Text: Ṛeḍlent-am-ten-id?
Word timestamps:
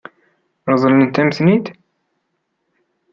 Ṛeḍlent-am-ten-id? 0.71 1.65